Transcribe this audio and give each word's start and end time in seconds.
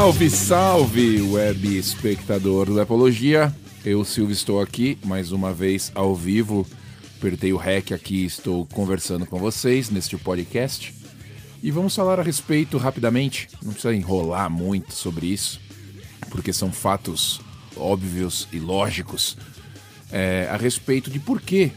Salve, 0.00 0.30
salve, 0.30 1.20
web 1.20 1.76
espectador 1.76 2.64
do 2.64 2.80
Apologia. 2.80 3.54
Eu, 3.84 4.02
Silvio, 4.02 4.32
estou 4.32 4.58
aqui 4.58 4.96
mais 5.04 5.30
uma 5.30 5.52
vez 5.52 5.92
ao 5.94 6.16
vivo. 6.16 6.66
Apertei 7.18 7.52
o 7.52 7.58
REC 7.58 7.92
aqui 7.92 8.24
estou 8.24 8.64
conversando 8.64 9.26
com 9.26 9.38
vocês 9.38 9.90
neste 9.90 10.16
podcast. 10.16 10.94
E 11.62 11.70
vamos 11.70 11.94
falar 11.94 12.18
a 12.18 12.22
respeito 12.22 12.78
rapidamente, 12.78 13.46
não 13.62 13.74
precisa 13.74 13.94
enrolar 13.94 14.48
muito 14.48 14.94
sobre 14.94 15.26
isso, 15.26 15.60
porque 16.30 16.50
são 16.50 16.72
fatos 16.72 17.42
óbvios 17.76 18.48
e 18.50 18.58
lógicos 18.58 19.36
é, 20.10 20.48
a 20.50 20.56
respeito 20.56 21.10
de 21.10 21.20
por 21.20 21.42
que 21.42 21.72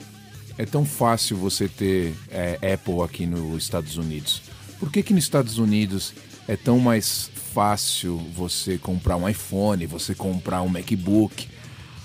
é 0.57 0.65
tão 0.65 0.85
fácil 0.85 1.35
você 1.35 1.67
ter 1.67 2.15
é, 2.31 2.73
Apple 2.73 3.01
aqui 3.01 3.25
nos 3.25 3.63
Estados 3.63 3.97
Unidos. 3.97 4.41
Por 4.79 4.89
que, 4.89 5.03
que 5.03 5.13
nos 5.13 5.25
Estados 5.25 5.57
Unidos 5.57 6.13
é 6.47 6.55
tão 6.55 6.79
mais 6.79 7.29
fácil 7.53 8.17
você 8.35 8.77
comprar 8.77 9.15
um 9.15 9.27
iPhone, 9.27 9.85
você 9.85 10.15
comprar 10.15 10.61
um 10.61 10.67
MacBook? 10.67 11.47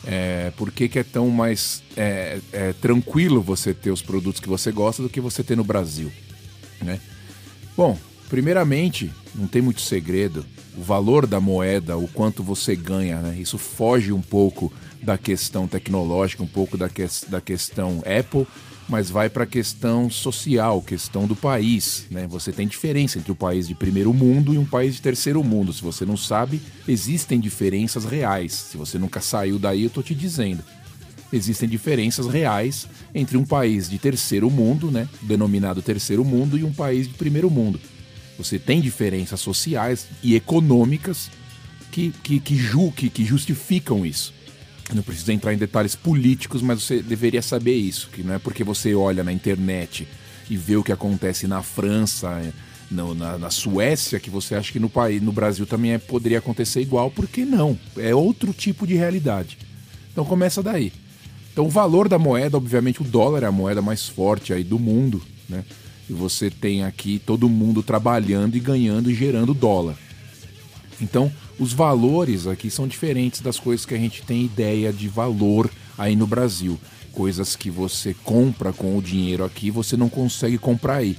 É, 0.07 0.53
por 0.57 0.71
que, 0.71 0.89
que 0.89 0.99
é 0.99 1.03
tão 1.03 1.29
mais 1.29 1.83
é, 1.97 2.39
é, 2.53 2.73
tranquilo 2.75 3.43
você 3.43 3.75
ter 3.75 3.91
os 3.91 4.03
produtos 4.03 4.41
que 4.41 4.49
você 4.49 4.71
gosta 4.71 5.03
do 5.03 5.09
que 5.09 5.21
você 5.21 5.43
ter 5.43 5.57
no 5.57 5.65
Brasil? 5.65 6.13
Né? 6.81 7.01
Bom, 7.77 7.99
primeiramente, 8.29 9.11
não 9.35 9.47
tem 9.47 9.61
muito 9.61 9.81
segredo. 9.81 10.47
O 10.77 10.83
valor 10.83 11.27
da 11.27 11.41
moeda, 11.41 11.97
o 11.97 12.07
quanto 12.07 12.43
você 12.43 12.77
ganha, 12.77 13.19
né? 13.21 13.37
isso 13.39 13.59
foge 13.59 14.13
um 14.13 14.23
pouco 14.23 14.73
da 15.03 15.19
questão 15.19 15.67
tecnológica, 15.67 16.43
um 16.43 16.47
pouco 16.47 16.77
da, 16.77 16.89
que, 16.89 17.05
da 17.29 17.41
questão 17.41 18.03
Apple 18.07 18.47
mas 18.89 19.11
vai 19.11 19.29
para 19.29 19.45
a 19.45 19.47
questão 19.47 20.09
social, 20.09 20.81
questão 20.81 21.27
do 21.27 21.37
país. 21.37 22.07
Né? 22.11 22.27
Você 22.29 22.51
tem 22.51 22.67
diferença 22.67 23.19
entre 23.19 23.31
o 23.31 23.35
país 23.35 23.69
de 23.69 23.75
primeiro 23.75 24.15
mundo 24.15 24.55
e 24.55 24.59
um 24.59 24.65
país 24.65 24.95
de 24.95 25.03
terceiro 25.03 25.45
mundo. 25.45 25.73
Se 25.73 25.83
você 25.83 26.07
não 26.07 26.17
sabe, 26.17 26.61
existem 26.87 27.39
diferenças 27.39 28.05
reais. 28.05 28.53
Se 28.53 28.77
você 28.77 28.99
nunca 28.99 29.21
saiu 29.21 29.59
daí, 29.59 29.83
eu 29.83 29.89
estou 29.89 30.03
te 30.03 30.15
dizendo. 30.15 30.65
Existem 31.31 31.69
diferenças 31.69 32.27
reais 32.27 32.89
entre 33.15 33.37
um 33.37 33.45
país 33.45 33.91
de 33.91 33.99
terceiro 33.99 34.51
mundo, 34.51 34.91
né, 34.91 35.07
denominado 35.21 35.83
terceiro 35.83 36.25
mundo, 36.25 36.57
e 36.57 36.65
um 36.65 36.73
país 36.73 37.07
de 37.07 37.13
primeiro 37.13 37.51
mundo. 37.51 37.79
Você 38.39 38.59
tem 38.59 38.81
diferenças 38.81 39.41
sociais 39.41 40.07
e 40.23 40.35
econômicas 40.35 41.31
que, 41.91 42.15
que, 42.23 42.41
que, 42.41 42.57
ju, 42.57 42.91
que, 42.93 43.11
que 43.11 43.25
justificam 43.25 44.07
isso. 44.07 44.33
Não 44.95 45.03
preciso 45.03 45.33
entrar 45.33 45.53
em 45.53 45.59
detalhes 45.59 45.95
políticos, 45.95 46.63
mas 46.63 46.83
você 46.83 47.03
deveria 47.03 47.43
saber 47.43 47.75
isso, 47.75 48.09
que 48.11 48.23
não 48.23 48.35
é 48.35 48.39
porque 48.39 48.65
você 48.65 48.95
olha 48.95 49.23
na 49.23 49.33
internet 49.33 50.09
e 50.49 50.57
vê 50.57 50.77
o 50.77 50.83
que 50.83 50.93
acontece 50.93 51.47
na 51.47 51.63
França, 51.63 52.43
no, 52.91 53.15
na, 53.15 53.37
na, 53.37 53.51
Suécia, 53.51 54.19
que 54.19 54.31
você 54.31 54.55
acha 54.55 54.73
que 54.73 54.81
no 54.81 54.89
país, 54.89 55.21
no 55.21 55.31
Brasil 55.31 55.67
também 55.67 55.93
é, 55.93 55.99
poderia 55.99 56.39
acontecer 56.39 56.81
igual, 56.81 57.11
porque 57.11 57.45
não? 57.45 57.79
É 57.99 58.15
outro 58.15 58.53
tipo 58.53 58.87
de 58.87 58.95
realidade. 58.95 59.59
Então 60.11 60.25
começa 60.25 60.63
daí. 60.63 60.93
Então 61.53 61.67
o 61.67 61.71
valor 61.71 62.09
da 62.09 62.19
moeda, 62.19 62.57
obviamente, 62.57 63.03
o 63.03 63.05
dólar 63.05 63.43
é 63.43 63.47
a 63.47 63.53
moeda 63.53 63.83
mais 63.83 64.09
forte 64.09 64.53
aí 64.53 64.65
do 64.65 64.79
mundo, 64.79 65.23
né? 65.49 65.65
E 66.09 66.13
você 66.13 66.51
tem 66.51 66.85
aqui 66.85 67.19
todo 67.19 67.49
mundo 67.49 67.83
trabalhando 67.83 68.57
e 68.57 68.61
ganhando 68.61 69.11
e 69.11 69.15
gerando 69.15 69.53
dólar. 69.53 69.97
Então, 71.01 71.31
os 71.59 71.73
valores 71.73 72.47
aqui 72.47 72.71
são 72.71 72.87
diferentes 72.87 73.41
das 73.41 73.59
coisas 73.59 73.85
que 73.85 73.95
a 73.95 73.99
gente 73.99 74.23
tem 74.23 74.45
ideia 74.45 74.93
de 74.93 75.09
valor 75.09 75.71
aí 75.97 76.15
no 76.15 76.27
Brasil. 76.27 76.79
Coisas 77.13 77.57
que 77.57 77.69
você 77.69 78.15
compra 78.23 78.73
com 78.73 78.97
o 78.97 79.03
dinheiro 79.03 79.45
aqui, 79.45 79.71
você 79.71 79.97
não 79.97 80.09
consegue 80.09 80.57
comprar 80.57 80.97
aí 80.97 81.19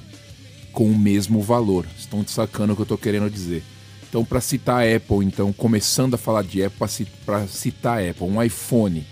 com 0.71 0.89
o 0.89 0.97
mesmo 0.97 1.41
valor. 1.41 1.85
Estão 1.97 2.23
te 2.23 2.31
sacando 2.31 2.71
o 2.71 2.75
que 2.75 2.81
eu 2.81 2.83
estou 2.83 2.97
querendo 2.97 3.29
dizer. 3.29 3.63
Então, 4.07 4.23
para 4.23 4.39
citar 4.39 4.81
a 4.81 4.95
Apple, 4.95 5.25
então, 5.25 5.51
começando 5.51 6.13
a 6.13 6.17
falar 6.17 6.43
de 6.43 6.63
Apple, 6.63 7.05
para 7.25 7.45
citar 7.47 7.99
a 7.99 8.09
Apple, 8.09 8.25
um 8.25 8.41
iPhone. 8.41 9.05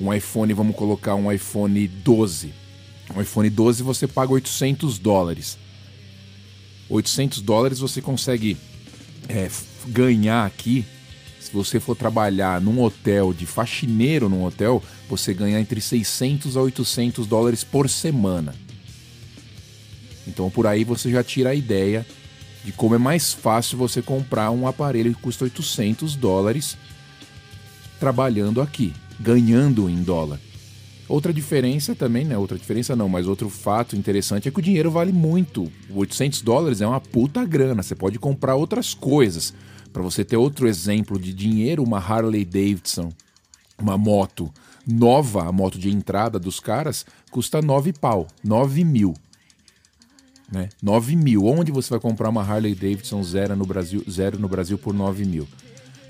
Um 0.00 0.12
iPhone, 0.12 0.52
vamos 0.52 0.76
colocar 0.76 1.14
um 1.14 1.32
iPhone 1.32 1.88
12. 1.88 2.52
Um 3.16 3.20
iPhone 3.20 3.48
12 3.48 3.82
você 3.82 4.06
paga 4.06 4.32
800 4.32 4.98
dólares. 4.98 5.58
800 6.88 7.40
dólares 7.40 7.78
você 7.78 8.02
consegue 8.02 8.56
é, 9.30 9.50
ganhar 9.86 10.44
aqui, 10.44 10.84
se 11.38 11.52
você 11.52 11.78
for 11.78 11.96
trabalhar 11.96 12.60
num 12.60 12.82
hotel 12.82 13.32
de 13.32 13.46
faxineiro 13.46 14.28
num 14.28 14.44
hotel, 14.44 14.82
você 15.08 15.32
ganha 15.32 15.60
entre 15.60 15.80
600 15.80 16.56
a 16.56 16.62
800 16.62 17.26
dólares 17.26 17.64
por 17.64 17.88
semana. 17.88 18.54
Então 20.26 20.50
por 20.50 20.66
aí 20.66 20.84
você 20.84 21.10
já 21.10 21.22
tira 21.22 21.50
a 21.50 21.54
ideia 21.54 22.04
de 22.64 22.72
como 22.72 22.94
é 22.94 22.98
mais 22.98 23.32
fácil 23.32 23.78
você 23.78 24.02
comprar 24.02 24.50
um 24.50 24.66
aparelho 24.66 25.14
que 25.14 25.22
custa 25.22 25.44
800 25.44 26.14
dólares 26.14 26.76
trabalhando 27.98 28.60
aqui, 28.60 28.92
ganhando 29.18 29.88
em 29.88 30.02
dólar. 30.02 30.38
Outra 31.10 31.32
diferença 31.32 31.92
também, 31.92 32.24
né? 32.24 32.38
Outra 32.38 32.56
diferença 32.56 32.94
não, 32.94 33.08
mas 33.08 33.26
outro 33.26 33.50
fato 33.50 33.96
interessante 33.96 34.46
é 34.46 34.50
que 34.52 34.60
o 34.60 34.62
dinheiro 34.62 34.92
vale 34.92 35.10
muito. 35.10 35.70
800 35.92 36.40
dólares 36.40 36.80
é 36.80 36.86
uma 36.86 37.00
puta 37.00 37.44
grana. 37.44 37.82
Você 37.82 37.96
pode 37.96 38.16
comprar 38.16 38.54
outras 38.54 38.94
coisas. 38.94 39.52
Para 39.92 40.04
você 40.04 40.24
ter 40.24 40.36
outro 40.36 40.68
exemplo 40.68 41.18
de 41.18 41.34
dinheiro, 41.34 41.82
uma 41.82 41.98
Harley 41.98 42.44
Davidson, 42.44 43.10
uma 43.76 43.98
moto 43.98 44.54
nova, 44.86 45.48
a 45.48 45.50
moto 45.50 45.80
de 45.80 45.90
entrada 45.90 46.38
dos 46.38 46.60
caras, 46.60 47.04
custa 47.28 47.60
9 47.60 47.92
pau, 47.94 48.28
9 48.44 48.84
mil. 48.84 49.12
Né? 50.48 50.68
9 50.80 51.16
mil. 51.16 51.44
Onde 51.44 51.72
você 51.72 51.90
vai 51.90 51.98
comprar 51.98 52.28
uma 52.28 52.42
Harley 52.44 52.76
Davidson 52.76 53.20
zero 53.24 53.56
no 53.56 53.66
Brasil, 53.66 54.04
zero 54.08 54.38
no 54.38 54.46
Brasil 54.48 54.78
por 54.78 54.94
9 54.94 55.24
mil? 55.24 55.48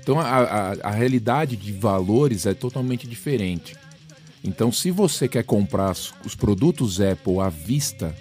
Então 0.03 0.19
a, 0.19 0.25
a, 0.25 0.71
a 0.73 0.91
realidade 0.91 1.55
de 1.55 1.71
valores 1.71 2.45
é 2.45 2.53
totalmente 2.53 3.07
diferente. 3.07 3.75
Então, 4.43 4.71
se 4.71 4.89
você 4.89 5.27
quer 5.27 5.43
comprar 5.43 5.95
os 6.25 6.35
produtos 6.35 6.99
Apple 6.99 7.39
à 7.39 7.49
vista, 7.49 8.15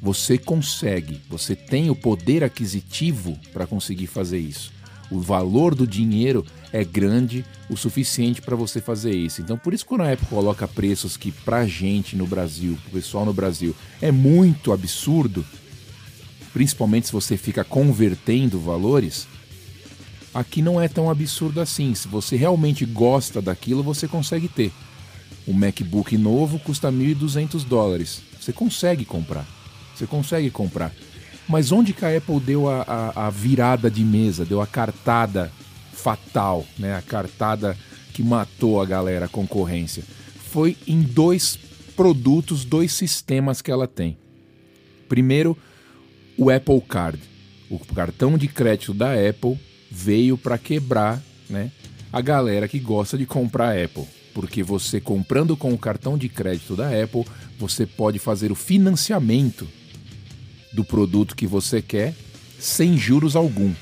você 0.00 0.38
consegue, 0.38 1.20
você 1.28 1.54
tem 1.54 1.90
o 1.90 1.94
poder 1.94 2.42
aquisitivo 2.42 3.38
para 3.52 3.66
conseguir 3.66 4.06
fazer 4.06 4.38
isso. 4.38 4.72
O 5.10 5.20
valor 5.20 5.74
do 5.74 5.86
dinheiro 5.86 6.46
é 6.72 6.84
grande 6.84 7.44
o 7.68 7.76
suficiente 7.76 8.40
para 8.40 8.56
você 8.56 8.80
fazer 8.80 9.12
isso. 9.12 9.42
Então, 9.42 9.58
por 9.58 9.74
isso, 9.74 9.84
quando 9.84 10.02
a 10.02 10.12
Apple 10.12 10.26
coloca 10.28 10.66
preços 10.66 11.16
que 11.16 11.30
para 11.30 11.66
gente 11.66 12.16
no 12.16 12.26
Brasil, 12.26 12.78
o 12.86 12.90
pessoal 12.90 13.26
no 13.26 13.32
Brasil, 13.34 13.74
é 14.00 14.10
muito 14.10 14.72
absurdo, 14.72 15.44
principalmente 16.52 17.08
se 17.08 17.12
você 17.12 17.36
fica 17.36 17.64
convertendo 17.64 18.58
valores, 18.58 19.26
aqui 20.32 20.62
não 20.62 20.80
é 20.80 20.88
tão 20.88 21.10
absurdo 21.10 21.60
assim. 21.60 21.94
Se 21.94 22.08
você 22.08 22.36
realmente 22.36 22.86
gosta 22.86 23.42
daquilo, 23.42 23.82
você 23.82 24.08
consegue 24.08 24.48
ter. 24.48 24.72
Um 25.46 25.52
MacBook 25.52 26.16
novo 26.16 26.58
custa 26.58 26.92
1.200 26.92 27.64
dólares. 27.64 28.22
Você 28.40 28.52
consegue 28.52 29.04
comprar. 29.04 29.46
Você 29.94 30.06
consegue 30.06 30.50
comprar. 30.50 30.92
Mas 31.48 31.72
onde 31.72 31.92
que 31.92 32.04
a 32.04 32.16
Apple 32.16 32.38
deu 32.38 32.68
a, 32.68 32.82
a, 32.82 33.26
a 33.26 33.30
virada 33.30 33.90
de 33.90 34.04
mesa, 34.04 34.44
deu 34.44 34.60
a 34.60 34.66
cartada 34.66 35.50
fatal, 35.92 36.64
né? 36.78 36.96
a 36.96 37.02
cartada 37.02 37.76
que 38.12 38.22
matou 38.22 38.80
a 38.80 38.86
galera, 38.86 39.24
a 39.24 39.28
concorrência? 39.28 40.04
Foi 40.52 40.76
em 40.86 41.02
dois 41.02 41.58
produtos, 41.96 42.64
dois 42.64 42.92
sistemas 42.92 43.60
que 43.60 43.70
ela 43.70 43.88
tem. 43.88 44.16
Primeiro, 45.08 45.58
o 46.38 46.50
Apple 46.50 46.80
Card. 46.82 47.20
O 47.68 47.78
cartão 47.78 48.38
de 48.38 48.48
crédito 48.48 48.94
da 48.94 49.12
Apple 49.12 49.58
veio 49.90 50.38
para 50.38 50.58
quebrar 50.58 51.20
né, 51.48 51.70
a 52.12 52.20
galera 52.20 52.68
que 52.68 52.78
gosta 52.78 53.18
de 53.18 53.26
comprar 53.26 53.76
Apple 53.76 54.06
porque 54.34 54.62
você 54.62 55.00
comprando 55.00 55.56
com 55.56 55.72
o 55.72 55.78
cartão 55.78 56.16
de 56.16 56.28
crédito 56.28 56.76
da 56.76 56.88
Apple, 56.88 57.24
você 57.58 57.86
pode 57.86 58.18
fazer 58.18 58.50
o 58.50 58.54
financiamento 58.54 59.66
do 60.72 60.84
produto 60.84 61.36
que 61.36 61.46
você 61.46 61.82
quer 61.82 62.14
sem 62.58 62.96
juros 62.96 63.34
algum. 63.34 63.72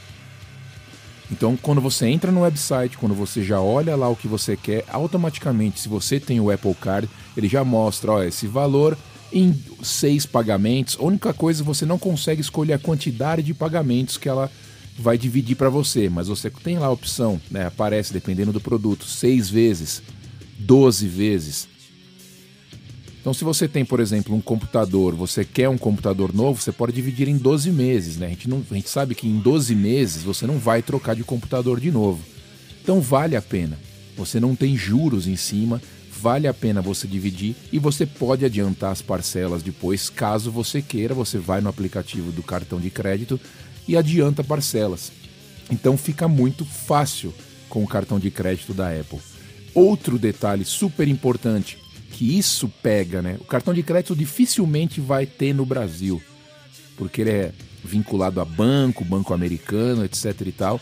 Então, 1.30 1.56
quando 1.56 1.80
você 1.80 2.06
entra 2.06 2.32
no 2.32 2.40
website, 2.40 2.96
quando 2.96 3.14
você 3.14 3.44
já 3.44 3.60
olha 3.60 3.94
lá 3.94 4.08
o 4.08 4.16
que 4.16 4.26
você 4.26 4.56
quer, 4.56 4.84
automaticamente, 4.88 5.80
se 5.80 5.88
você 5.88 6.18
tem 6.18 6.40
o 6.40 6.50
Apple 6.50 6.74
Card, 6.74 7.08
ele 7.36 7.48
já 7.48 7.62
mostra, 7.62 8.12
ó, 8.12 8.22
esse 8.22 8.46
valor 8.46 8.96
em 9.30 9.54
seis 9.82 10.24
pagamentos. 10.24 10.96
A 10.98 11.04
única 11.04 11.34
coisa 11.34 11.62
você 11.62 11.84
não 11.84 11.98
consegue 11.98 12.40
escolher 12.40 12.72
a 12.72 12.78
quantidade 12.78 13.42
de 13.42 13.52
pagamentos 13.52 14.16
que 14.16 14.28
ela 14.28 14.50
vai 14.98 15.16
dividir 15.16 15.54
para 15.54 15.68
você, 15.68 16.08
mas 16.08 16.28
você 16.28 16.50
tem 16.50 16.78
lá 16.78 16.86
a 16.86 16.90
opção, 16.90 17.40
né? 17.50 17.66
Aparece 17.66 18.12
dependendo 18.12 18.52
do 18.52 18.60
produto, 18.60 19.04
seis 19.04 19.48
vezes, 19.48 20.02
12 20.58 21.06
vezes. 21.06 21.69
Então, 23.20 23.34
se 23.34 23.44
você 23.44 23.69
tem, 23.69 23.84
por 23.84 24.00
exemplo, 24.00 24.34
um 24.34 24.40
computador, 24.40 25.14
você 25.14 25.44
quer 25.44 25.69
um 25.69 25.76
computador 25.76 26.34
novo, 26.34 26.60
você 26.60 26.72
pode 26.72 26.93
dividir 26.93 27.28
em 27.28 27.37
12 27.37 27.70
meses, 27.70 28.16
né? 28.16 28.26
A 28.26 28.31
gente, 28.31 28.49
não, 28.49 28.64
a 28.70 28.75
gente 28.75 28.88
sabe 28.88 29.14
que 29.14 29.28
em 29.28 29.38
12 29.38 29.75
meses 29.75 30.22
você 30.22 30.46
não 30.46 30.58
vai 30.58 30.82
trocar 30.82 31.14
de 31.14 31.25
computador 31.25 31.78
de 31.78 31.90
novo. 31.90 32.22
Então, 32.82 33.00
vale 33.00 33.37
a 33.37 33.43
pena. 33.43 33.78
Você 34.16 34.40
não 34.40 34.56
tem 34.56 34.76
juros 34.76 35.26
em 35.26 35.37
cima, 35.37 35.81
vale 36.10 36.49
a 36.49 36.55
pena 36.55 36.81
você 36.81 37.06
dividir 37.06 37.55
e 37.72 37.78
você 37.78 38.05
pode 38.05 38.44
adiantar 38.44 38.90
as 38.93 39.02
parcelas 39.02 39.62
depois, 39.62 40.08
caso 40.08 40.50
você 40.50 40.82
queira. 40.82 41.14
Você 41.14 41.38
vai 41.38 41.60
no 41.60 41.69
aplicativo 41.69 42.32
do 42.32 42.43
cartão 42.43 42.81
de 42.81 42.90
crédito 42.90 43.38
e 43.87 43.96
adianta 43.96 44.43
parcelas. 44.43 45.12
Então 45.70 45.96
fica 45.96 46.26
muito 46.26 46.64
fácil 46.64 47.32
com 47.69 47.84
o 47.84 47.87
cartão 47.87 48.19
de 48.19 48.31
crédito 48.31 48.72
da 48.72 48.88
Apple. 48.88 49.19
Outro 49.78 50.19
detalhe 50.19 50.64
super 50.64 51.06
importante, 51.06 51.78
que 52.10 52.36
isso 52.36 52.69
pega, 52.82 53.22
né? 53.22 53.36
O 53.40 53.44
cartão 53.44 53.72
de 53.72 53.82
crédito 53.82 54.16
dificilmente 54.16 55.00
vai 55.00 55.25
ter 55.25 55.54
no 55.54 55.64
Brasil, 55.64 56.20
porque 56.96 57.20
ele 57.20 57.30
é 57.30 57.52
vinculado 57.84 58.40
a 58.40 58.44
banco, 58.44 59.04
banco 59.04 59.32
americano, 59.32 60.04
etc 60.04 60.34
e 60.46 60.52
tal. 60.52 60.80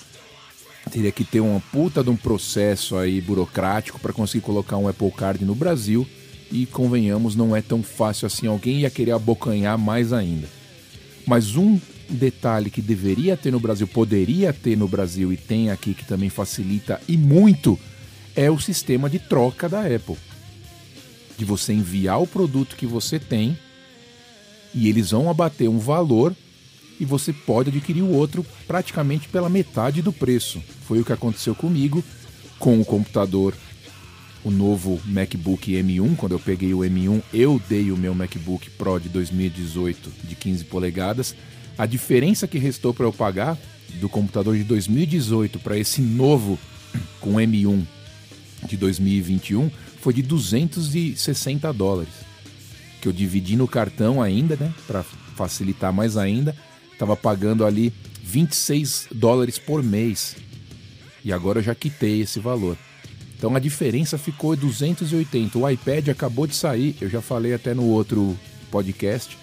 Teria 0.90 1.12
que 1.12 1.24
ter 1.24 1.40
uma 1.40 1.60
puta 1.60 2.02
de 2.02 2.10
um 2.10 2.16
processo 2.16 2.96
aí 2.96 3.20
burocrático 3.20 3.98
para 3.98 4.12
conseguir 4.12 4.44
colocar 4.44 4.76
um 4.76 4.88
Apple 4.88 5.10
Card 5.10 5.44
no 5.44 5.54
Brasil 5.54 6.06
e 6.50 6.64
convenhamos, 6.64 7.34
não 7.34 7.54
é 7.54 7.60
tão 7.60 7.82
fácil 7.82 8.26
assim. 8.26 8.46
Alguém 8.46 8.80
ia 8.80 8.90
querer 8.90 9.12
abocanhar 9.12 9.76
mais 9.76 10.12
ainda. 10.12 10.48
Mas 11.26 11.56
um 11.56 11.78
detalhe 12.08 12.70
que 12.70 12.80
deveria 12.80 13.36
ter 13.36 13.50
no 13.50 13.58
Brasil, 13.60 13.86
poderia 13.86 14.52
ter 14.52 14.76
no 14.76 14.86
Brasil 14.86 15.32
e 15.32 15.36
tem 15.36 15.70
aqui 15.70 15.92
que 15.92 16.04
também 16.04 16.30
facilita 16.30 17.00
e 17.08 17.16
muito 17.16 17.78
é 18.36 18.50
o 18.50 18.60
sistema 18.60 19.08
de 19.08 19.18
troca 19.18 19.68
da 19.68 19.80
Apple. 19.80 20.16
De 21.38 21.44
você 21.44 21.72
enviar 21.72 22.20
o 22.20 22.26
produto 22.26 22.76
que 22.76 22.86
você 22.86 23.18
tem 23.18 23.58
e 24.74 24.88
eles 24.88 25.10
vão 25.10 25.30
abater 25.30 25.68
um 25.68 25.78
valor 25.78 26.36
e 27.00 27.04
você 27.04 27.32
pode 27.32 27.70
adquirir 27.70 28.02
o 28.02 28.12
outro 28.12 28.44
praticamente 28.66 29.28
pela 29.28 29.48
metade 29.48 30.02
do 30.02 30.12
preço. 30.12 30.62
Foi 30.86 31.00
o 31.00 31.04
que 31.04 31.12
aconteceu 31.12 31.54
comigo 31.54 32.04
com 32.58 32.78
o 32.80 32.84
computador, 32.84 33.54
o 34.44 34.50
novo 34.50 35.00
MacBook 35.06 35.72
M1. 35.72 36.16
Quando 36.16 36.32
eu 36.32 36.38
peguei 36.38 36.74
o 36.74 36.80
M1, 36.80 37.22
eu 37.32 37.60
dei 37.68 37.90
o 37.90 37.96
meu 37.96 38.14
MacBook 38.14 38.70
Pro 38.70 39.00
de 39.00 39.08
2018 39.08 40.12
de 40.24 40.34
15 40.34 40.64
polegadas. 40.64 41.34
A 41.76 41.86
diferença 41.86 42.46
que 42.46 42.58
restou 42.58 42.94
para 42.94 43.06
eu 43.06 43.12
pagar 43.12 43.58
do 44.00 44.08
computador 44.08 44.56
de 44.56 44.64
2018 44.64 45.58
para 45.58 45.78
esse 45.78 46.00
novo 46.00 46.58
com 47.20 47.34
M1 47.34 47.95
de 48.64 48.76
2021 48.76 49.70
foi 50.00 50.12
de 50.12 50.22
260 50.22 51.72
dólares. 51.72 52.14
Que 53.00 53.08
eu 53.08 53.12
dividi 53.12 53.56
no 53.56 53.68
cartão 53.68 54.22
ainda, 54.22 54.56
né, 54.56 54.72
para 54.86 55.02
facilitar 55.02 55.92
mais 55.92 56.16
ainda 56.16 56.56
Tava 56.98 57.16
pagando 57.16 57.64
ali 57.64 57.92
26 58.22 59.08
dólares 59.12 59.58
por 59.58 59.82
mês. 59.82 60.36
E 61.24 61.32
agora 61.32 61.58
eu 61.58 61.62
já 61.62 61.74
quitei 61.74 62.22
esse 62.22 62.40
valor. 62.40 62.76
Então 63.36 63.54
a 63.54 63.58
diferença 63.58 64.16
ficou 64.16 64.56
280. 64.56 65.58
O 65.58 65.68
iPad 65.68 66.08
acabou 66.08 66.46
de 66.46 66.54
sair, 66.54 66.96
eu 67.00 67.08
já 67.08 67.20
falei 67.20 67.52
até 67.52 67.74
no 67.74 67.84
outro 67.84 68.36
podcast, 68.70 69.36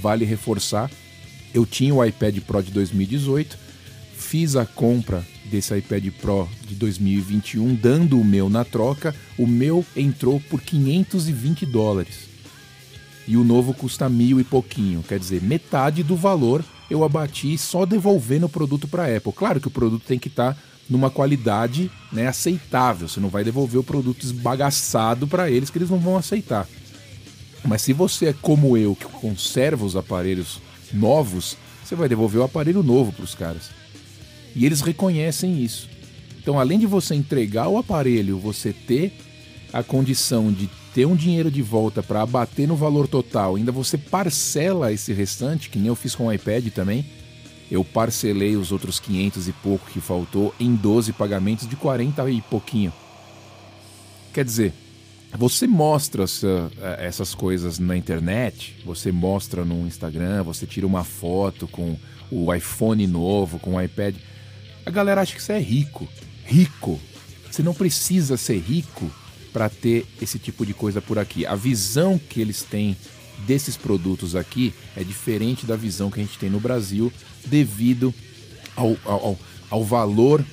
vale 0.00 0.24
reforçar. 0.24 0.90
Eu 1.52 1.66
tinha 1.66 1.92
o 1.92 2.04
iPad 2.04 2.38
Pro 2.40 2.62
de 2.62 2.70
2018, 2.70 3.58
fiz 4.20 4.54
a 4.54 4.64
compra 4.64 5.26
desse 5.46 5.76
iPad 5.76 6.06
Pro 6.20 6.48
de 6.66 6.74
2021, 6.74 7.74
dando 7.74 8.20
o 8.20 8.24
meu 8.24 8.48
na 8.48 8.64
troca. 8.64 9.14
O 9.36 9.46
meu 9.46 9.84
entrou 9.96 10.38
por 10.38 10.60
520 10.60 11.66
dólares. 11.66 12.28
E 13.26 13.36
o 13.36 13.44
novo 13.44 13.74
custa 13.74 14.08
mil 14.08 14.40
e 14.40 14.44
pouquinho, 14.44 15.02
quer 15.02 15.18
dizer, 15.18 15.42
metade 15.42 16.02
do 16.02 16.16
valor 16.16 16.64
eu 16.90 17.04
abati 17.04 17.56
só 17.56 17.86
devolvendo 17.86 18.46
o 18.46 18.48
produto 18.48 18.88
para 18.88 19.04
a 19.04 19.16
Apple. 19.16 19.32
Claro 19.32 19.60
que 19.60 19.68
o 19.68 19.70
produto 19.70 20.02
tem 20.04 20.18
que 20.18 20.26
estar 20.26 20.54
tá 20.54 20.60
numa 20.88 21.08
qualidade 21.08 21.88
né, 22.12 22.26
aceitável. 22.26 23.08
Você 23.08 23.20
não 23.20 23.28
vai 23.28 23.44
devolver 23.44 23.80
o 23.80 23.84
produto 23.84 24.24
esbagaçado 24.24 25.28
para 25.28 25.48
eles 25.48 25.70
que 25.70 25.78
eles 25.78 25.90
não 25.90 26.00
vão 26.00 26.16
aceitar. 26.16 26.66
Mas 27.64 27.82
se 27.82 27.92
você 27.92 28.26
é 28.26 28.32
como 28.32 28.76
eu, 28.76 28.96
que 28.96 29.04
conserva 29.04 29.84
os 29.84 29.94
aparelhos 29.94 30.60
novos, 30.92 31.56
você 31.84 31.94
vai 31.94 32.08
devolver 32.08 32.40
o 32.40 32.44
aparelho 32.44 32.82
novo 32.82 33.12
para 33.12 33.24
os 33.24 33.34
caras. 33.36 33.79
E 34.54 34.66
eles 34.66 34.80
reconhecem 34.80 35.62
isso. 35.62 35.88
Então, 36.40 36.58
além 36.58 36.78
de 36.78 36.86
você 36.86 37.14
entregar 37.14 37.68
o 37.68 37.78
aparelho, 37.78 38.38
você 38.38 38.72
ter 38.72 39.12
a 39.72 39.82
condição 39.82 40.52
de 40.52 40.68
ter 40.94 41.06
um 41.06 41.14
dinheiro 41.14 41.50
de 41.50 41.62
volta 41.62 42.02
para 42.02 42.22
abater 42.22 42.66
no 42.66 42.74
valor 42.74 43.06
total, 43.06 43.56
ainda 43.56 43.70
você 43.70 43.96
parcela 43.96 44.92
esse 44.92 45.12
restante, 45.12 45.70
que 45.70 45.78
nem 45.78 45.88
eu 45.88 45.94
fiz 45.94 46.14
com 46.14 46.26
o 46.26 46.32
iPad 46.32 46.68
também. 46.68 47.04
Eu 47.70 47.84
parcelei 47.84 48.56
os 48.56 48.72
outros 48.72 48.98
500 48.98 49.46
e 49.46 49.52
pouco 49.52 49.88
que 49.90 50.00
faltou 50.00 50.52
em 50.58 50.74
12 50.74 51.12
pagamentos 51.12 51.68
de 51.68 51.76
40 51.76 52.28
e 52.30 52.42
pouquinho. 52.42 52.92
Quer 54.32 54.44
dizer, 54.44 54.72
você 55.38 55.66
mostra 55.68 56.24
essa, 56.24 56.70
essas 56.98 57.34
coisas 57.34 57.78
na 57.78 57.96
internet, 57.96 58.76
você 58.84 59.12
mostra 59.12 59.64
no 59.64 59.86
Instagram, 59.86 60.42
você 60.42 60.66
tira 60.66 60.86
uma 60.86 61.04
foto 61.04 61.68
com 61.68 61.96
o 62.30 62.52
iPhone 62.52 63.06
novo, 63.06 63.60
com 63.60 63.74
o 63.74 63.80
iPad. 63.80 64.16
A 64.90 64.92
galera 64.92 65.20
acha 65.20 65.36
que 65.36 65.42
você 65.42 65.52
é 65.52 65.60
rico. 65.60 66.08
Rico. 66.44 66.98
Você 67.48 67.62
não 67.62 67.72
precisa 67.72 68.36
ser 68.36 68.58
rico 68.58 69.08
para 69.52 69.68
ter 69.68 70.04
esse 70.20 70.36
tipo 70.36 70.66
de 70.66 70.74
coisa 70.74 71.00
por 71.00 71.16
aqui. 71.16 71.46
A 71.46 71.54
visão 71.54 72.18
que 72.18 72.40
eles 72.40 72.64
têm 72.64 72.96
desses 73.46 73.76
produtos 73.76 74.34
aqui 74.34 74.74
é 74.96 75.04
diferente 75.04 75.64
da 75.64 75.76
visão 75.76 76.10
que 76.10 76.18
a 76.18 76.24
gente 76.24 76.36
tem 76.38 76.50
no 76.50 76.58
Brasil 76.58 77.12
devido 77.46 78.12
ao, 78.74 78.96
ao, 79.04 79.38
ao 79.70 79.84
valor 79.84 80.44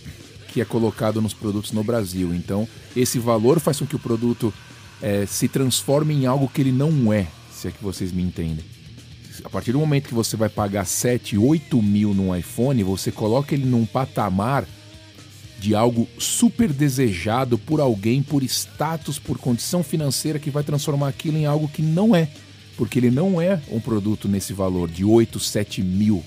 que 0.49 0.61
é 0.61 0.65
colocado 0.65 1.19
nos 1.19 1.33
produtos 1.33 1.71
no 1.71 1.83
Brasil. 1.83 2.31
Então, 2.31 2.67
esse 2.95 3.17
valor 3.17 3.59
faz 3.59 3.79
com 3.79 3.87
que 3.87 3.95
o 3.95 3.99
produto 3.99 4.53
é, 5.01 5.25
se 5.25 5.47
transforme 5.47 6.13
em 6.13 6.27
algo 6.27 6.47
que 6.47 6.61
ele 6.61 6.71
não 6.71 7.11
é, 7.11 7.25
se 7.51 7.69
é 7.69 7.71
que 7.71 7.83
vocês 7.83 8.11
me 8.11 8.21
entendem. 8.21 8.76
A 9.43 9.49
partir 9.49 9.71
do 9.71 9.79
momento 9.79 10.07
que 10.07 10.13
você 10.13 10.35
vai 10.35 10.49
pagar 10.49 10.85
7, 10.85 11.37
8 11.37 11.81
mil 11.81 12.13
num 12.13 12.35
iPhone, 12.35 12.83
você 12.83 13.11
coloca 13.11 13.53
ele 13.53 13.65
num 13.65 13.85
patamar 13.85 14.65
de 15.59 15.73
algo 15.73 16.07
super 16.19 16.71
desejado 16.71 17.57
por 17.57 17.79
alguém, 17.79 18.21
por 18.21 18.43
status, 18.43 19.17
por 19.17 19.37
condição 19.37 19.83
financeira 19.83 20.39
que 20.39 20.51
vai 20.51 20.63
transformar 20.63 21.07
aquilo 21.07 21.37
em 21.37 21.45
algo 21.45 21.67
que 21.67 21.81
não 21.81 22.15
é. 22.15 22.29
Porque 22.75 22.99
ele 22.99 23.09
não 23.09 23.41
é 23.41 23.59
um 23.71 23.79
produto 23.79 24.27
nesse 24.27 24.53
valor 24.53 24.87
de 24.87 25.03
8, 25.03 25.39
7 25.39 25.81
mil. 25.81 26.23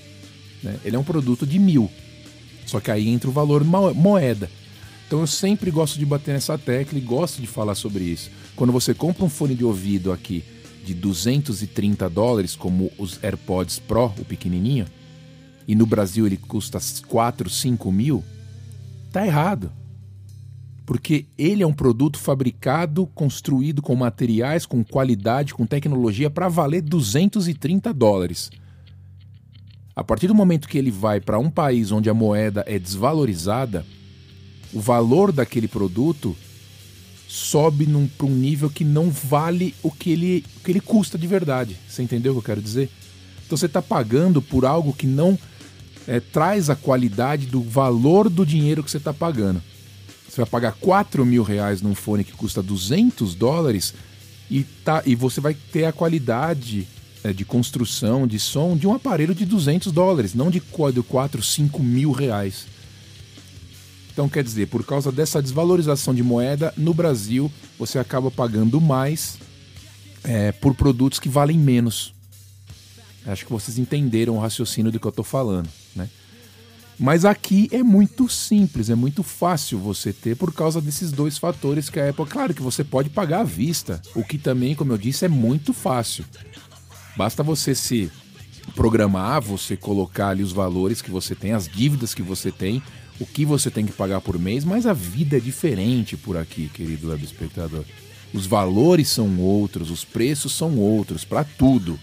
Né? 0.61 0.77
Ele 0.83 0.95
é 0.95 0.99
um 0.99 1.03
produto 1.03 1.45
de 1.47 1.57
mil. 1.57 1.89
Só 2.65 2.79
que 2.79 2.91
aí 2.91 3.07
entra 3.07 3.29
o 3.29 3.33
valor 3.33 3.63
moeda. 3.63 4.49
Então 5.07 5.21
eu 5.21 5.27
sempre 5.27 5.71
gosto 5.71 5.97
de 5.97 6.05
bater 6.05 6.33
nessa 6.33 6.57
tecla 6.57 6.97
e 6.97 7.01
gosto 7.01 7.41
de 7.41 7.47
falar 7.47 7.75
sobre 7.75 8.03
isso. 8.03 8.29
Quando 8.55 8.71
você 8.71 8.93
compra 8.93 9.25
um 9.25 9.29
fone 9.29 9.55
de 9.55 9.63
ouvido 9.63 10.11
aqui 10.11 10.43
de 10.83 10.93
230 10.93 12.09
dólares, 12.09 12.55
como 12.55 12.91
os 12.97 13.23
AirPods 13.23 13.79
Pro, 13.79 14.13
o 14.17 14.25
pequenininho, 14.25 14.85
e 15.67 15.75
no 15.75 15.85
Brasil 15.85 16.25
ele 16.25 16.37
custa 16.37 16.79
4, 17.07 17.49
5 17.49 17.91
mil, 17.91 18.23
Tá 19.11 19.25
errado. 19.25 19.71
Porque 20.85 21.25
ele 21.37 21.63
é 21.63 21.67
um 21.67 21.73
produto 21.73 22.17
fabricado, 22.17 23.05
construído 23.07 23.81
com 23.81 23.95
materiais, 23.95 24.65
com 24.65 24.83
qualidade, 24.83 25.53
com 25.53 25.65
tecnologia 25.65 26.29
para 26.29 26.47
valer 26.47 26.81
230 26.81 27.93
dólares. 27.93 28.49
A 29.95 30.03
partir 30.03 30.27
do 30.27 30.35
momento 30.35 30.67
que 30.67 30.77
ele 30.77 30.91
vai 30.91 31.19
para 31.19 31.37
um 31.37 31.49
país 31.49 31.91
onde 31.91 32.09
a 32.09 32.13
moeda 32.13 32.63
é 32.65 32.79
desvalorizada, 32.79 33.85
o 34.73 34.79
valor 34.79 35.31
daquele 35.31 35.67
produto 35.67 36.35
sobe 37.31 37.87
para 38.17 38.27
um 38.27 38.35
nível 38.35 38.69
que 38.69 38.83
não 38.83 39.09
vale 39.09 39.73
o 39.81 39.89
que, 39.89 40.11
ele, 40.11 40.43
o 40.57 40.59
que 40.59 40.69
ele 40.69 40.81
custa 40.81 41.17
de 41.17 41.25
verdade. 41.25 41.77
Você 41.87 42.03
entendeu 42.03 42.33
o 42.33 42.35
que 42.35 42.39
eu 42.39 42.43
quero 42.43 42.61
dizer? 42.61 42.89
Então 43.45 43.57
você 43.57 43.67
está 43.67 43.81
pagando 43.81 44.41
por 44.41 44.65
algo 44.65 44.91
que 44.91 45.07
não 45.07 45.39
é, 46.05 46.19
traz 46.19 46.69
a 46.69 46.75
qualidade 46.75 47.45
do 47.45 47.61
valor 47.61 48.29
do 48.29 48.45
dinheiro 48.45 48.83
que 48.83 48.91
você 48.91 48.97
está 48.97 49.13
pagando. 49.13 49.63
Você 50.27 50.41
vai 50.41 50.45
pagar 50.45 50.73
4 50.73 51.25
mil 51.25 51.41
reais 51.41 51.81
num 51.81 51.95
fone 51.95 52.25
que 52.25 52.33
custa 52.33 52.61
200 52.61 53.33
dólares 53.33 53.93
e, 54.49 54.65
tá, 54.65 55.01
e 55.05 55.15
você 55.15 55.39
vai 55.39 55.53
ter 55.53 55.85
a 55.85 55.93
qualidade 55.93 56.85
é, 57.23 57.31
de 57.31 57.45
construção, 57.45 58.27
de 58.27 58.41
som 58.41 58.75
de 58.75 58.85
um 58.85 58.93
aparelho 58.93 59.33
de 59.33 59.45
200 59.45 59.89
dólares, 59.93 60.33
não 60.33 60.49
de 60.49 60.59
4, 60.59 61.41
5 61.41 61.81
mil 61.81 62.11
reais. 62.11 62.65
Então, 64.11 64.27
quer 64.27 64.43
dizer, 64.43 64.67
por 64.67 64.85
causa 64.85 65.11
dessa 65.11 65.41
desvalorização 65.41 66.13
de 66.13 66.21
moeda, 66.21 66.73
no 66.75 66.93
Brasil 66.93 67.51
você 67.79 67.97
acaba 67.97 68.29
pagando 68.29 68.81
mais 68.81 69.37
é, 70.23 70.51
por 70.51 70.75
produtos 70.75 71.19
que 71.19 71.29
valem 71.29 71.57
menos. 71.57 72.13
Acho 73.25 73.45
que 73.45 73.51
vocês 73.51 73.77
entenderam 73.77 74.35
o 74.35 74.39
raciocínio 74.39 74.91
do 74.91 74.99
que 74.99 75.05
eu 75.05 75.09
estou 75.09 75.23
falando, 75.23 75.69
né? 75.95 76.09
Mas 76.99 77.25
aqui 77.25 77.67
é 77.71 77.81
muito 77.81 78.29
simples, 78.29 78.89
é 78.89 78.95
muito 78.95 79.23
fácil 79.23 79.79
você 79.79 80.13
ter 80.13 80.35
por 80.35 80.53
causa 80.53 80.79
desses 80.79 81.11
dois 81.11 81.37
fatores 81.37 81.89
que 81.89 81.99
a 81.99 82.09
Apple. 82.09 82.25
Claro 82.27 82.53
que 82.53 82.61
você 82.61 82.83
pode 82.83 83.09
pagar 83.09 83.39
à 83.39 83.43
vista, 83.43 83.99
o 84.13 84.23
que 84.23 84.37
também, 84.37 84.75
como 84.75 84.93
eu 84.93 84.97
disse, 84.97 85.25
é 85.25 85.27
muito 85.27 85.73
fácil. 85.73 86.23
Basta 87.17 87.41
você 87.41 87.73
se 87.73 88.11
programar, 88.75 89.41
você 89.41 89.75
colocar 89.75 90.29
ali 90.29 90.43
os 90.43 90.51
valores 90.51 91.01
que 91.01 91.11
você 91.11 91.35
tem, 91.35 91.53
as 91.53 91.67
dívidas 91.67 92.13
que 92.13 92.21
você 92.21 92.51
tem, 92.51 92.81
o 93.19 93.25
que 93.25 93.45
você 93.45 93.69
tem 93.69 93.85
que 93.85 93.91
pagar 93.91 94.21
por 94.21 94.39
mês, 94.39 94.63
mas 94.65 94.85
a 94.85 94.93
vida 94.93 95.37
é 95.37 95.39
diferente 95.39 96.17
por 96.17 96.37
aqui, 96.37 96.69
querido 96.73 97.09
web 97.09 97.23
espectador. 97.23 97.83
Os 98.33 98.45
valores 98.45 99.09
são 99.09 99.39
outros, 99.39 99.91
os 99.91 100.05
preços 100.05 100.53
são 100.53 100.77
outros 100.77 101.25
para 101.25 101.43
tudo. 101.43 101.99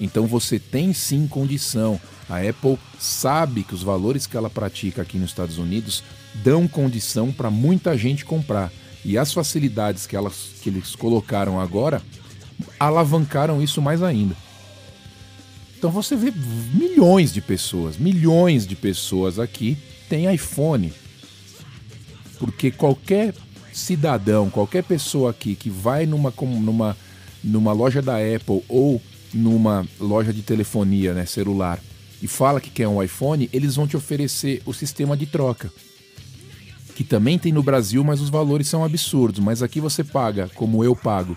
Então 0.00 0.26
você 0.26 0.58
tem 0.58 0.92
sim 0.92 1.26
condição. 1.26 2.00
A 2.28 2.38
Apple 2.38 2.78
sabe 2.98 3.64
que 3.64 3.74
os 3.74 3.82
valores 3.82 4.26
que 4.26 4.36
ela 4.36 4.50
pratica 4.50 5.02
aqui 5.02 5.16
nos 5.16 5.30
Estados 5.30 5.58
Unidos 5.58 6.02
dão 6.34 6.68
condição 6.68 7.32
para 7.32 7.50
muita 7.50 7.96
gente 7.96 8.24
comprar. 8.24 8.70
E 9.04 9.16
as 9.16 9.32
facilidades 9.32 10.06
que, 10.06 10.16
elas, 10.16 10.50
que 10.60 10.68
eles 10.68 10.94
colocaram 10.94 11.60
agora 11.60 12.02
alavancaram 12.78 13.62
isso 13.62 13.80
mais 13.80 14.02
ainda. 14.02 14.36
Então 15.78 15.90
você 15.90 16.16
vê 16.16 16.32
milhões 16.72 17.32
de 17.32 17.40
pessoas, 17.40 17.96
milhões 17.96 18.66
de 18.66 18.74
pessoas 18.74 19.38
aqui 19.38 19.76
têm 20.08 20.32
iPhone. 20.32 20.92
Porque 22.38 22.70
qualquer 22.70 23.34
cidadão, 23.72 24.48
qualquer 24.48 24.82
pessoa 24.82 25.30
aqui 25.30 25.54
que 25.54 25.68
vai 25.68 26.06
numa, 26.06 26.32
numa, 26.40 26.96
numa 27.44 27.72
loja 27.72 28.00
da 28.00 28.16
Apple 28.16 28.62
ou 28.68 29.00
numa 29.34 29.86
loja 30.00 30.32
de 30.32 30.42
telefonia 30.42 31.12
né, 31.12 31.26
celular 31.26 31.78
e 32.22 32.26
fala 32.26 32.60
que 32.60 32.70
quer 32.70 32.88
um 32.88 33.02
iPhone, 33.02 33.48
eles 33.52 33.76
vão 33.76 33.86
te 33.86 33.96
oferecer 33.96 34.62
o 34.64 34.72
sistema 34.72 35.16
de 35.16 35.26
troca. 35.26 35.70
Que 36.94 37.04
também 37.04 37.38
tem 37.38 37.52
no 37.52 37.62
Brasil, 37.62 38.02
mas 38.02 38.22
os 38.22 38.30
valores 38.30 38.68
são 38.68 38.82
absurdos. 38.82 39.40
Mas 39.40 39.62
aqui 39.62 39.80
você 39.80 40.02
paga, 40.02 40.50
como 40.54 40.82
eu 40.82 40.96
pago, 40.96 41.36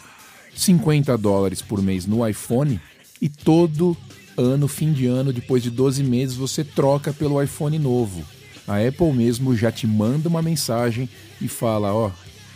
50 0.55 1.17
dólares 1.17 1.61
por 1.61 1.81
mês 1.81 2.05
no 2.05 2.25
iPhone 2.25 2.79
e 3.21 3.27
todo 3.27 3.97
ano, 4.39 4.67
fim 4.67 4.91
de 4.93 5.05
ano, 5.05 5.33
depois 5.33 5.61
de 5.61 5.69
12 5.69 6.03
meses, 6.03 6.35
você 6.35 6.63
troca 6.63 7.11
pelo 7.11 7.41
iPhone 7.41 7.77
novo. 7.77 8.23
A 8.67 8.77
Apple 8.77 9.11
mesmo 9.11 9.55
já 9.55 9.71
te 9.71 9.85
manda 9.85 10.29
uma 10.29 10.41
mensagem 10.41 11.09
e 11.41 11.47
fala: 11.47 11.93
Ó, 11.93 12.11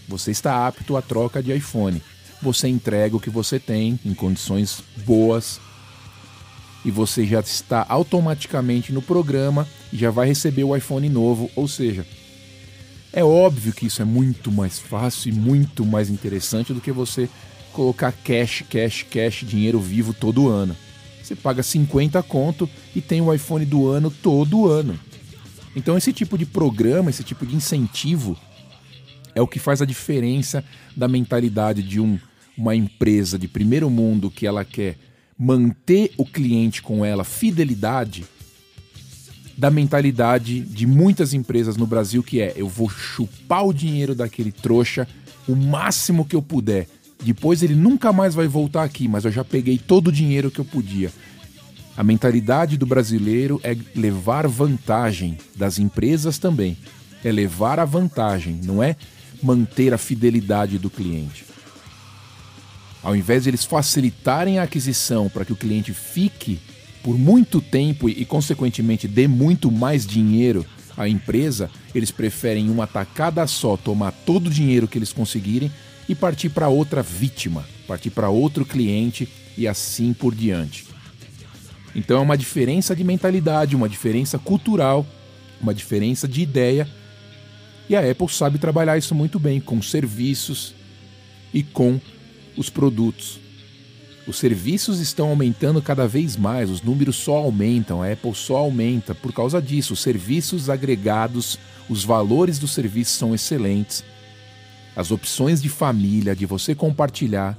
você 0.07 0.31
está 0.31 0.65
apto 0.67 0.95
à 0.95 1.01
troca 1.01 1.41
de 1.41 1.53
iPhone. 1.53 2.01
Você 2.41 2.67
entrega 2.67 3.15
o 3.15 3.19
que 3.19 3.29
você 3.29 3.59
tem 3.59 3.99
em 4.05 4.13
condições 4.13 4.83
boas 5.05 5.59
e 6.85 6.91
você 6.91 7.25
já 7.25 7.39
está 7.39 7.85
automaticamente 7.87 8.91
no 8.91 9.01
programa 9.01 9.67
e 9.91 9.97
já 9.97 10.11
vai 10.11 10.27
receber 10.27 10.63
o 10.63 10.75
iPhone 10.75 11.07
novo. 11.09 11.49
Ou 11.55 11.67
seja, 11.67 12.05
é 13.11 13.23
óbvio 13.23 13.73
que 13.73 13.85
isso 13.85 14.01
é 14.01 14.05
muito 14.05 14.51
mais 14.51 14.79
fácil 14.79 15.29
e 15.29 15.31
muito 15.31 15.85
mais 15.85 16.09
interessante 16.09 16.73
do 16.73 16.81
que 16.81 16.91
você 16.91 17.29
colocar 17.71 18.11
cash, 18.11 18.63
cash, 18.69 19.05
cash, 19.09 19.43
dinheiro 19.47 19.79
vivo 19.79 20.13
todo 20.13 20.49
ano. 20.49 20.75
Você 21.23 21.35
paga 21.35 21.63
50 21.63 22.21
conto 22.23 22.69
e 22.93 23.01
tem 23.01 23.21
o 23.21 23.33
iPhone 23.33 23.65
do 23.65 23.87
ano 23.87 24.11
todo 24.11 24.67
ano. 24.67 24.99
Então 25.75 25.97
esse 25.97 26.11
tipo 26.11 26.37
de 26.37 26.45
programa, 26.45 27.09
esse 27.09 27.23
tipo 27.23 27.45
de 27.45 27.55
incentivo 27.55 28.37
é 29.33 29.41
o 29.41 29.47
que 29.47 29.57
faz 29.57 29.81
a 29.81 29.85
diferença 29.85 30.63
da 30.95 31.07
mentalidade 31.07 31.81
de 31.81 31.99
um, 31.99 32.19
uma 32.57 32.75
empresa 32.75 33.39
de 33.39 33.47
primeiro 33.47 33.89
mundo 33.89 34.29
que 34.29 34.45
ela 34.45 34.63
quer 34.63 34.97
manter 35.37 36.11
o 36.17 36.25
cliente 36.25 36.81
com 36.81 37.03
ela, 37.03 37.23
fidelidade, 37.23 38.25
da 39.57 39.71
mentalidade 39.71 40.59
de 40.59 40.85
muitas 40.85 41.33
empresas 41.33 41.77
no 41.77 41.87
Brasil 41.87 42.21
que 42.21 42.41
é 42.41 42.53
eu 42.55 42.67
vou 42.67 42.89
chupar 42.89 43.65
o 43.65 43.73
dinheiro 43.73 44.13
daquele 44.13 44.51
trouxa 44.51 45.07
o 45.47 45.55
máximo 45.55 46.25
que 46.25 46.35
eu 46.35 46.41
puder. 46.41 46.87
Depois 47.21 47.63
ele 47.63 47.75
nunca 47.75 48.11
mais 48.13 48.33
vai 48.33 48.47
voltar 48.47 48.83
aqui, 48.83 49.07
mas 49.07 49.25
eu 49.25 49.31
já 49.31 49.43
peguei 49.43 49.77
todo 49.77 50.07
o 50.07 50.11
dinheiro 50.11 50.51
que 50.51 50.59
eu 50.59 50.65
podia. 50.65 51.11
A 51.95 52.03
mentalidade 52.03 52.77
do 52.77 52.85
brasileiro 52.85 53.61
é 53.63 53.77
levar 53.95 54.47
vantagem, 54.47 55.37
das 55.55 55.77
empresas 55.77 56.37
também. 56.37 56.77
É 57.23 57.31
levar 57.31 57.79
a 57.79 57.85
vantagem, 57.85 58.59
não 58.63 58.81
é 58.81 58.95
manter 59.41 59.93
a 59.93 59.97
fidelidade 59.97 60.77
do 60.77 60.89
cliente. 60.89 61.45
Ao 63.03 63.15
invés 63.15 63.43
de 63.43 63.49
eles 63.49 63.65
facilitarem 63.65 64.59
a 64.59 64.63
aquisição 64.63 65.29
para 65.29 65.45
que 65.45 65.53
o 65.53 65.57
cliente 65.57 65.93
fique 65.93 66.59
por 67.03 67.17
muito 67.17 67.59
tempo 67.59 68.09
e, 68.09 68.23
consequentemente, 68.25 69.07
dê 69.07 69.27
muito 69.27 69.69
mais 69.69 70.07
dinheiro 70.07 70.65
à 70.95 71.07
empresa, 71.07 71.69
eles 71.93 72.11
preferem 72.11 72.69
uma 72.69 72.87
tacada 72.87 73.45
só 73.45 73.75
tomar 73.75 74.11
todo 74.25 74.47
o 74.47 74.49
dinheiro 74.49 74.87
que 74.87 74.97
eles 74.97 75.11
conseguirem 75.11 75.69
e 76.07 76.15
partir 76.15 76.49
para 76.49 76.67
outra 76.67 77.01
vítima, 77.01 77.65
partir 77.87 78.09
para 78.09 78.29
outro 78.29 78.65
cliente 78.65 79.27
e 79.57 79.67
assim 79.67 80.13
por 80.13 80.33
diante. 80.33 80.85
Então 81.95 82.17
é 82.17 82.21
uma 82.21 82.37
diferença 82.37 82.95
de 82.95 83.03
mentalidade, 83.03 83.75
uma 83.75 83.87
diferença 83.87 84.39
cultural, 84.39 85.05
uma 85.61 85.73
diferença 85.73 86.27
de 86.27 86.41
ideia. 86.41 86.87
E 87.87 87.95
a 87.95 88.09
Apple 88.09 88.29
sabe 88.29 88.57
trabalhar 88.57 88.97
isso 88.97 89.13
muito 89.13 89.39
bem 89.39 89.59
com 89.59 89.81
serviços 89.81 90.73
e 91.53 91.61
com 91.61 91.99
os 92.57 92.69
produtos. 92.69 93.39
Os 94.25 94.37
serviços 94.37 94.99
estão 94.99 95.29
aumentando 95.29 95.81
cada 95.81 96.07
vez 96.07 96.37
mais, 96.37 96.69
os 96.69 96.81
números 96.81 97.17
só 97.17 97.35
aumentam, 97.35 98.01
a 98.01 98.11
Apple 98.11 98.33
só 98.33 98.55
aumenta 98.55 99.13
por 99.13 99.33
causa 99.33 99.61
disso. 99.61 99.93
Os 99.93 100.01
serviços 100.01 100.69
agregados, 100.69 101.59
os 101.89 102.05
valores 102.05 102.57
dos 102.57 102.71
serviços 102.71 103.15
são 103.15 103.35
excelentes. 103.35 104.03
As 104.95 105.11
opções 105.11 105.61
de 105.61 105.69
família, 105.69 106.35
de 106.35 106.45
você 106.45 106.75
compartilhar, 106.75 107.57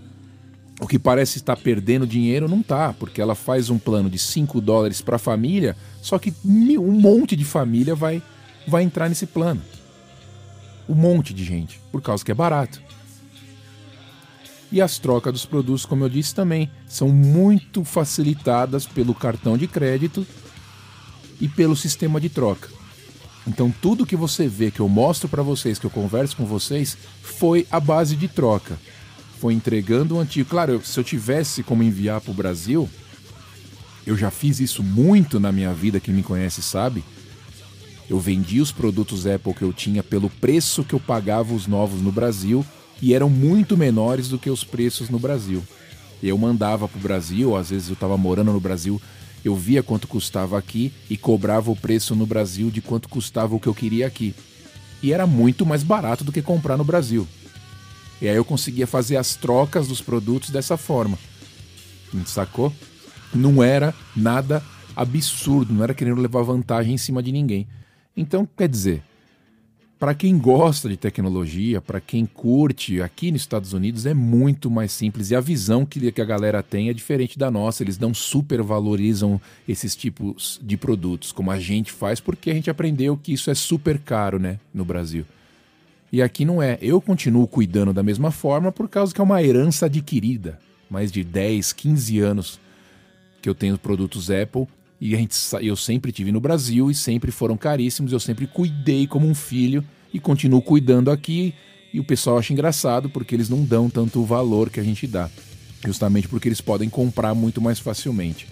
o 0.81 0.87
que 0.87 0.99
parece 0.99 1.39
estar 1.39 1.57
perdendo 1.57 2.07
dinheiro 2.07 2.49
não 2.49 2.63
tá, 2.63 2.93
porque 2.93 3.21
ela 3.21 3.35
faz 3.35 3.71
um 3.71 3.79
plano 3.79 4.11
de 4.11 4.19
5 4.19 4.61
dólares 4.61 5.01
para 5.01 5.17
a 5.17 5.19
família, 5.19 5.77
só 6.03 6.19
que 6.19 6.33
um 6.45 6.93
monte 6.93 7.37
de 7.37 7.45
família 7.45 7.95
vai, 7.95 8.23
vai 8.67 8.83
entrar 8.83 9.09
nesse 9.09 9.27
plano. 9.27 9.63
Um 10.89 10.95
monte 10.95 11.33
de 11.33 11.45
gente, 11.45 11.81
por 11.91 12.03
causa 12.03 12.25
que 12.25 12.31
é 12.31 12.35
barato. 12.35 12.83
E 14.71 14.83
as 14.83 14.99
trocas 14.99 15.33
dos 15.33 15.47
produtos, 15.47 15.87
como 15.87 16.05
eu 16.05 16.09
disse 16.09 16.35
também, 16.35 16.69
são 16.87 17.09
muito 17.09 17.85
facilitadas 17.85 18.87
pelo 18.87 19.15
cartão 19.15 19.57
de 19.57 19.69
crédito 19.69 20.27
e 21.41 21.49
pelo 21.49 21.77
sistema 21.77 22.21
de 22.21 22.29
troca. 22.29 22.69
Então 23.47 23.73
tudo 23.83 24.07
que 24.07 24.17
você 24.17 24.49
vê, 24.49 24.71
que 24.71 24.81
eu 24.81 24.89
mostro 24.89 25.29
para 25.29 25.43
vocês, 25.43 25.79
que 25.79 25.85
eu 25.85 25.91
converso 25.91 26.37
com 26.37 26.47
vocês, 26.47 26.97
foi 27.23 27.67
a 27.71 27.79
base 27.79 28.17
de 28.17 28.29
troca. 28.29 28.79
Foi 29.39 29.53
entregando 29.53 30.17
o 30.17 30.21
antigo. 30.21 30.49
Claro, 30.49 30.81
se 30.85 30.99
eu 30.99 31.05
tivesse 31.05 31.63
como 31.63 31.83
enviar 31.83 32.21
para 32.21 32.31
o 32.31 32.35
Brasil, 32.35 32.89
eu 34.07 34.17
já 34.17 34.31
fiz 34.31 34.61
isso 34.61 34.83
muito 34.83 35.39
na 35.39 35.53
minha 35.53 35.73
vida, 35.73 36.01
quem 36.01 36.15
me 36.15 36.23
conhece 36.23 36.63
sabe. 36.63 37.05
Eu 38.09 38.21
vendi 38.21 38.61
os 38.61 38.71
produtos 38.71 39.27
Apple 39.27 39.55
que 39.55 39.63
eu 39.63 39.73
tinha 39.73 40.03
pelo 40.03 40.29
preço 40.29 40.85
que 40.85 40.95
eu 40.95 41.01
pagava 41.01 41.55
os 41.55 41.67
novos 41.67 42.03
no 42.03 42.13
Brasil 42.13 42.65
e 43.01 43.15
eram 43.15 43.31
muito 43.31 43.77
menores 43.77 44.29
do 44.29 44.39
que 44.39 44.51
os 44.51 44.63
preços 44.63 45.09
no 45.09 45.19
Brasil. 45.19 45.63
Eu 46.23 46.37
mandava 46.39 46.87
para 46.87 46.99
o 46.99 47.03
Brasil, 47.03 47.57
às 47.57 47.71
vezes 47.71 47.89
eu 47.89 47.95
estava 47.95 48.17
morando 48.17 48.53
no 48.53 48.61
Brasil, 48.61 49.01
eu 49.45 49.55
via 49.55 49.83
quanto 49.83 50.09
custava 50.09 50.59
aqui 50.59 50.93
e 51.11 51.17
cobrava 51.17 51.71
o 51.71 51.77
preço 51.77 52.15
no 52.15 52.27
Brasil 52.27 52.71
de 52.71 52.81
quanto 52.81 53.09
custava 53.09 53.55
o 53.55 53.61
que 53.61 53.67
eu 53.67 53.75
queria 53.75 54.07
aqui. 54.07 54.35
E 55.03 55.13
era 55.13 55.27
muito 55.27 55.67
mais 55.67 55.83
barato 55.83 56.25
do 56.25 56.33
que 56.33 56.41
comprar 56.41 56.77
no 56.77 56.85
Brasil. 56.85 57.29
E 58.23 58.29
aí 58.29 58.37
eu 58.37 58.45
conseguia 58.45 58.87
fazer 58.87 59.17
as 59.19 59.37
trocas 59.37 59.87
dos 59.87 60.01
produtos 60.01 60.49
dessa 60.49 60.77
forma. 60.77 61.19
Sacou? 62.25 62.73
Não 63.35 63.63
era 63.63 63.93
nada 64.17 64.63
absurdo, 64.97 65.75
não 65.75 65.83
era 65.83 65.93
querendo 65.93 66.21
levar 66.21 66.43
vantagem 66.43 66.95
em 66.95 66.99
cima 66.99 67.23
de 67.23 67.33
ninguém. 67.33 67.67
Então, 68.17 68.49
quer 68.57 68.69
dizer, 68.69 69.03
para 69.99 70.15
quem 70.15 70.37
gosta 70.37 70.89
de 70.89 70.97
tecnologia, 70.97 71.81
para 71.81 72.01
quem 72.01 72.27
curte, 72.27 73.01
aqui 73.01 73.31
nos 73.31 73.43
Estados 73.43 73.73
Unidos 73.73 74.07
é 74.07 74.13
muito 74.13 74.71
mais 74.71 74.93
simples 74.93 75.31
e 75.31 75.37
a 75.37 75.41
visão 75.41 75.87
que, 75.87 76.13
a 76.21 76.25
galera 76.25 76.63
tem 76.63 76.89
é 76.89 76.93
diferente 76.93 77.39
da 77.39 77.51
nossa. 77.51 77.83
Eles 77.83 77.99
não 77.99 78.13
super 78.13 78.61
valorizam 78.63 79.41
esses 79.69 79.95
tipos 79.95 80.61
de 80.63 80.77
produtos 80.77 81.33
como 81.33 81.51
a 81.51 81.59
gente 81.59 81.93
faz, 81.93 82.21
porque 82.21 82.51
a 82.51 82.55
gente 82.55 82.69
aprendeu 82.69 83.17
que 83.17 83.33
isso 83.33 83.51
é 83.51 83.55
super 83.55 83.99
caro, 83.99 84.39
né, 84.39 84.59
no 84.73 84.85
Brasil. 84.85 85.25
E 86.13 86.21
aqui 86.23 86.45
não 86.45 86.63
é. 86.63 86.79
Eu 86.81 87.01
continuo 87.01 87.47
cuidando 87.47 87.93
da 87.93 88.03
mesma 88.03 88.31
forma 88.31 88.71
por 88.71 88.89
causa 88.89 89.13
que 89.15 89.21
é 89.21 89.25
uma 89.25 89.43
herança 89.43 89.87
adquirida. 89.87 90.59
Mais 90.91 91.11
de 91.11 91.25
10, 91.25 91.73
15 91.73 92.21
anos 92.21 92.61
que 93.41 93.49
eu 93.49 93.55
tenho 93.55 93.79
produtos 93.79 94.31
Apple 94.31 94.67
e 95.01 95.15
a 95.15 95.19
gente, 95.19 95.37
eu 95.61 95.77
sempre 95.77 96.13
tive 96.13 96.33
no 96.33 96.41
Brasil 96.41 96.91
e 96.91 96.95
sempre 96.95 97.31
foram 97.31 97.57
caríssimos. 97.57 98.13
Eu 98.13 98.21
sempre 98.21 98.47
cuidei 98.47 99.07
como 99.07 99.29
um 99.29 99.35
filho 99.35 99.85
e 100.13 100.21
continuo 100.21 100.63
cuidando 100.63 101.11
aqui. 101.11 101.55
E 101.93 102.01
o 102.01 102.05
pessoal 102.05 102.39
acha 102.39 102.53
engraçado 102.53 103.11
porque 103.11 103.35
eles 103.35 103.49
não 103.49 103.65
dão 103.65 103.91
tanto 103.91 104.25
valor 104.25 104.71
que 104.71 104.81
a 104.81 104.83
gente 104.83 105.07
dá, 105.07 105.31
justamente 105.85 106.27
porque 106.27 106.49
eles 106.49 106.61
podem 106.61 106.89
comprar 106.89 107.35
muito 107.35 107.61
mais 107.61 107.79
facilmente. 107.79 108.49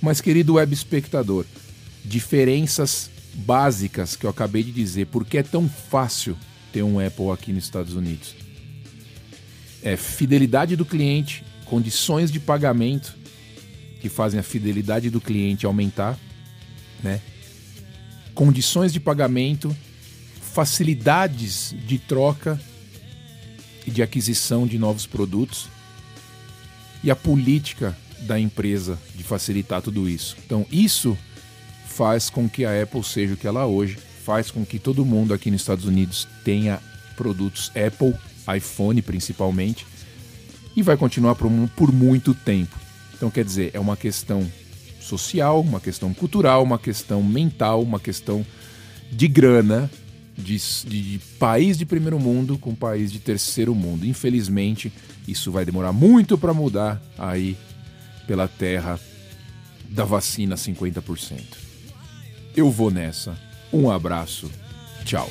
Mas, 0.00 0.20
querido 0.20 0.54
web 0.54 0.72
espectador, 0.72 1.44
diferenças 2.04 3.10
básicas 3.34 4.14
que 4.14 4.24
eu 4.24 4.30
acabei 4.30 4.62
de 4.62 4.70
dizer, 4.70 5.06
por 5.06 5.24
que 5.24 5.38
é 5.38 5.42
tão 5.42 5.68
fácil 5.68 6.36
ter 6.72 6.82
um 6.82 7.04
Apple 7.04 7.30
aqui 7.30 7.52
nos 7.52 7.64
Estados 7.64 7.94
Unidos? 7.94 8.36
É 9.82 9.96
fidelidade 9.96 10.76
do 10.76 10.84
cliente, 10.84 11.42
condições 11.64 12.30
de 12.30 12.38
pagamento 12.38 13.16
que 14.00 14.08
fazem 14.08 14.38
a 14.38 14.42
fidelidade 14.42 15.10
do 15.10 15.20
cliente 15.20 15.66
aumentar, 15.66 16.18
né? 17.02 17.20
Condições 18.34 18.92
de 18.92 19.00
pagamento, 19.00 19.74
facilidades 20.40 21.74
de 21.86 21.98
troca 21.98 22.60
e 23.86 23.90
de 23.90 24.02
aquisição 24.02 24.66
de 24.66 24.78
novos 24.78 25.06
produtos 25.06 25.68
e 27.02 27.10
a 27.10 27.16
política 27.16 27.96
da 28.20 28.38
empresa 28.38 28.98
de 29.14 29.22
facilitar 29.22 29.80
tudo 29.80 30.08
isso. 30.08 30.36
Então, 30.44 30.66
isso 30.70 31.16
faz 31.86 32.28
com 32.28 32.48
que 32.48 32.64
a 32.64 32.82
Apple 32.82 33.02
seja 33.04 33.34
o 33.34 33.36
que 33.36 33.46
ela 33.46 33.62
é 33.62 33.64
hoje, 33.64 33.98
faz 34.24 34.50
com 34.50 34.66
que 34.66 34.78
todo 34.78 35.04
mundo 35.04 35.32
aqui 35.32 35.50
nos 35.50 35.60
Estados 35.60 35.84
Unidos 35.84 36.26
tenha 36.44 36.80
produtos 37.16 37.70
Apple, 37.70 38.14
iPhone 38.54 39.00
principalmente, 39.00 39.86
e 40.74 40.82
vai 40.82 40.96
continuar 40.96 41.34
por, 41.36 41.50
por 41.74 41.92
muito 41.92 42.34
tempo. 42.34 42.85
Então, 43.16 43.30
quer 43.30 43.44
dizer, 43.44 43.70
é 43.72 43.80
uma 43.80 43.96
questão 43.96 44.46
social, 45.00 45.60
uma 45.60 45.80
questão 45.80 46.12
cultural, 46.12 46.62
uma 46.62 46.78
questão 46.78 47.22
mental, 47.22 47.82
uma 47.82 47.98
questão 47.98 48.44
de 49.10 49.28
grana, 49.28 49.90
de, 50.36 50.58
de, 50.84 51.20
país 51.38 51.78
de 51.78 51.86
primeiro 51.86 52.18
mundo 52.18 52.58
com 52.58 52.74
país 52.74 53.10
de 53.10 53.18
terceiro 53.18 53.74
mundo. 53.74 54.06
Infelizmente, 54.06 54.92
isso 55.26 55.50
vai 55.50 55.64
demorar 55.64 55.92
muito 55.92 56.36
para 56.36 56.52
mudar 56.52 57.00
aí 57.16 57.56
pela 58.26 58.46
terra 58.48 59.00
da 59.88 60.04
vacina 60.04 60.56
50%. 60.56 61.40
Eu 62.54 62.70
vou 62.70 62.90
nessa. 62.90 63.38
Um 63.72 63.90
abraço. 63.90 64.50
Tchau. 65.04 65.30